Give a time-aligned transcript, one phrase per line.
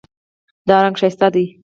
[0.67, 1.45] دا رنګ ښایسته دی